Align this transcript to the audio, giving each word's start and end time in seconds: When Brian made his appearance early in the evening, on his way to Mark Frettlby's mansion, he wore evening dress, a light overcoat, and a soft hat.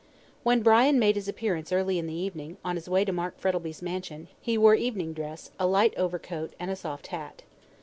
When 0.41 0.63
Brian 0.63 0.97
made 0.97 1.13
his 1.15 1.27
appearance 1.27 1.71
early 1.71 1.99
in 1.99 2.07
the 2.07 2.13
evening, 2.15 2.57
on 2.65 2.75
his 2.75 2.89
way 2.89 3.05
to 3.05 3.11
Mark 3.13 3.37
Frettlby's 3.37 3.83
mansion, 3.83 4.29
he 4.41 4.57
wore 4.57 4.73
evening 4.73 5.13
dress, 5.13 5.51
a 5.59 5.67
light 5.67 5.93
overcoat, 5.95 6.53
and 6.59 6.71
a 6.71 6.75
soft 6.75 7.05
hat. 7.13 7.43